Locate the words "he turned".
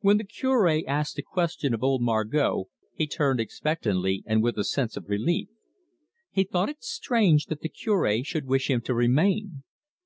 2.94-3.40